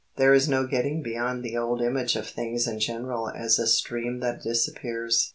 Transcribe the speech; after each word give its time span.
There 0.15 0.33
is 0.33 0.49
no 0.49 0.65
getting 0.65 1.03
beyond 1.03 1.43
the 1.45 1.55
old 1.55 1.79
image 1.79 2.15
of 2.15 2.27
things 2.27 2.67
in 2.67 2.79
general 2.79 3.29
as 3.29 3.59
a 3.59 3.67
stream 3.67 4.19
that 4.21 4.41
disappears. 4.41 5.29